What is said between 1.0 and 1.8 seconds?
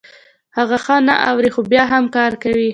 نه اوري خو